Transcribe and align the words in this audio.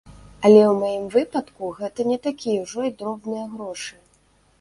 Але 0.47 0.61
ў 0.67 0.69
маім 0.83 1.03
выпадку 1.15 1.69
гэта 1.81 2.05
не 2.11 2.17
такія 2.27 2.63
ўжо 2.63 2.87
і 2.89 2.95
дробныя 3.03 3.45
грошы. 3.53 4.01